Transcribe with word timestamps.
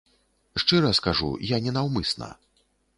Шчыра 0.63 0.91
скажу, 1.01 1.31
я 1.55 1.63
ненаўмысна. 1.69 2.35